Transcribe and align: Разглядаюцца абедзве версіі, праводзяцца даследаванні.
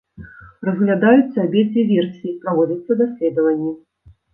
Разглядаюцца 0.69 1.37
абедзве 1.45 1.85
версіі, 1.95 2.37
праводзяцца 2.43 3.01
даследаванні. 3.07 3.81